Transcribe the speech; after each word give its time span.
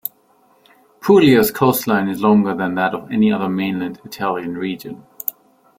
Puglia's 0.99 1.51
coastline 1.51 2.07
is 2.09 2.23
longer 2.23 2.55
than 2.55 2.73
that 2.73 2.95
of 2.95 3.11
any 3.11 3.31
other 3.31 3.47
mainland 3.47 4.01
Italian 4.03 4.57
region. 4.57 5.05